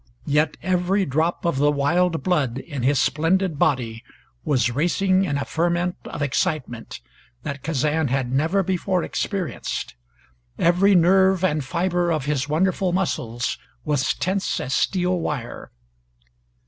Yet 0.25 0.57
every 0.63 1.05
drop 1.05 1.45
of 1.45 1.57
the 1.59 1.69
wild 1.71 2.23
blood 2.23 2.57
in 2.57 2.81
his 2.81 2.97
splendid 2.99 3.59
body 3.59 4.03
was 4.43 4.71
racing 4.71 5.25
in 5.25 5.37
a 5.37 5.45
ferment 5.45 5.95
of 6.05 6.23
excitement 6.23 7.01
that 7.43 7.61
Kazan 7.61 8.07
had 8.07 8.31
never 8.31 8.63
before 8.63 9.03
experienced; 9.03 9.93
every 10.57 10.95
nerve 10.95 11.43
and 11.43 11.63
fiber 11.63 12.09
of 12.11 12.25
his 12.25 12.49
wonderful 12.49 12.91
muscles 12.91 13.59
was 13.85 14.15
tense 14.15 14.59
as 14.59 14.73
steel 14.73 15.19
wire. 15.19 15.69